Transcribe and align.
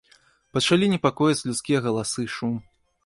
Пачалі 0.57 0.85
непакоіць 0.95 1.37
людскія 1.49 1.85
галасы, 1.87 2.21
шум. 2.39 2.57